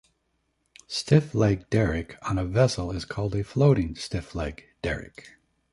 [0.87, 5.37] Stiffleg derrick on a vessel is called a floating stiffleg derrick.